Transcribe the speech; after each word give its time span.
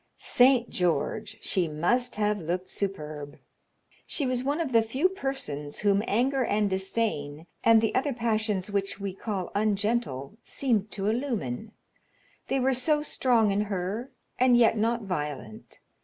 St. 0.17 0.67
George! 0.67 1.37
She 1.41 1.67
must 1.67 2.15
have 2.15 2.41
looked 2.41 2.69
superb. 2.69 3.37
She 4.07 4.25
was 4.25 4.43
one 4.43 4.59
of 4.59 4.71
the 4.71 4.81
few 4.81 5.07
persons 5.07 5.81
whom 5.81 6.01
anger 6.07 6.43
and 6.43 6.67
disdain 6.67 7.45
and 7.63 7.81
the 7.81 7.93
other 7.93 8.11
passions 8.11 8.71
which 8.71 8.99
we 8.99 9.13
call 9.13 9.51
ungentle 9.53 10.39
seemed 10.43 10.89
to 10.89 11.05
illumine 11.05 11.71
they 12.47 12.59
were 12.59 12.73
so 12.73 13.03
strong 13.03 13.51
in 13.51 13.61
her, 13.69 14.09
and 14.39 14.57
yet 14.57 14.75
not 14.75 15.03
violent. 15.03 15.79